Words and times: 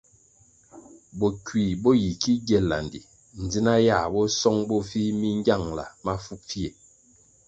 Bokui 1.19 1.65
bo 1.81 1.91
yi 2.01 2.11
ki 2.21 2.33
gie 2.45 2.59
landi 2.69 2.99
dzina 3.49 3.73
yãh 3.87 4.05
bo 4.13 4.21
song 4.39 4.59
bo 4.67 4.77
vih 4.89 5.11
mi 5.19 5.29
ngiangla 5.39 5.85
mafu 6.05 6.33
pfie. 6.47 6.69